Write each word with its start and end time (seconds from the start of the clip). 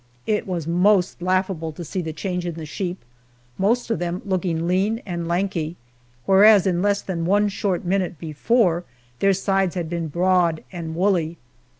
It 0.25 0.47
was 0.47 0.65
most 0.67 1.21
laughable 1.21 1.71
to 1.73 1.85
see 1.85 2.01
the 2.01 2.11
change 2.11 2.47
in 2.47 2.55
the 2.55 2.65
sheep 2.65 3.05
most 3.59 3.91
of 3.91 3.99
them 3.99 4.23
looking 4.25 4.65
lean 4.67 4.99
and 5.05 5.27
lanky, 5.27 5.75
whereas 6.25 6.65
in 6.65 6.81
less 6.81 7.03
than 7.03 7.23
one 7.23 7.49
short 7.49 7.85
minute 7.85 8.17
before, 8.17 8.83
their 9.19 9.33
sides 9.33 9.75
had 9.75 9.91
been 9.91 10.07
broad 10.07 10.63
and 10.71 10.95
woolly. 10.95 11.37